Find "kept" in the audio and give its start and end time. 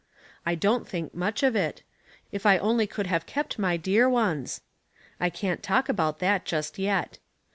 3.27-3.59